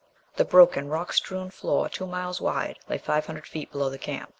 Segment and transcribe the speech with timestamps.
[0.37, 4.29] The broken, rock strewn floor, two miles wide, lay five hundred feet below the camp.